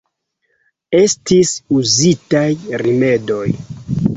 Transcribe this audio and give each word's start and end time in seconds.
Estis 0.99 1.51
uzitaj 1.81 2.45
rimedoj. 2.85 3.47